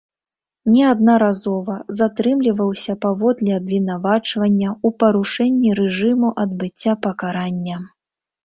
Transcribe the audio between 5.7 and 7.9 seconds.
рэжыму адбыцця пакарання.